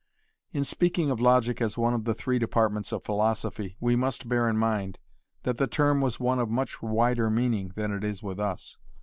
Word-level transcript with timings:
In 0.51 0.63
speaking 0.63 1.11
of 1.11 1.21
logic 1.21 1.61
as 1.61 1.77
one 1.77 1.93
of 1.93 2.05
the 2.05 2.15
three 2.15 2.39
departments 2.39 2.91
of 2.91 3.03
philosophy 3.03 3.77
we 3.79 3.95
must 3.95 4.27
bear 4.27 4.49
in 4.49 4.57
mind 4.57 4.97
that 5.43 5.57
the 5.59 5.67
term 5.67 6.01
was 6.01 6.19
one 6.19 6.39
of 6.39 6.49
much 6.49 6.81
wider 6.81 7.29
meaning 7.29 7.71
than 7.75 7.93
it 7.93 8.03
is 8.03 8.23
with 8.23 8.39
us. 8.39 8.77